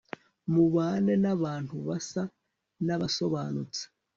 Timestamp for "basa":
1.87-2.21